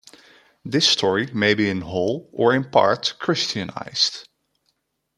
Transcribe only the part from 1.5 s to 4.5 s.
be in whole or in part Christianized.